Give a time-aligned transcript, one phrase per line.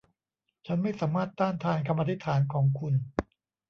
[0.65, 2.93] ฉันไม่สามารถต้านทานคำอธิษฐานของคุณ